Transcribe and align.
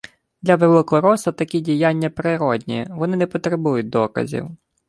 Для 0.41 0.55
великороса 0.55 1.31
такі 1.31 1.59
діяння 1.59 2.09
природні, 2.09 2.87
вони 2.91 3.17
не 3.17 3.27
потребують 3.27 3.89
доказів 3.89 4.47